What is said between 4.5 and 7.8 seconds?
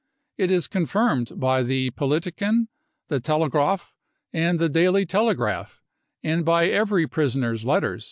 the Daily Telegraph, and by every prisoner's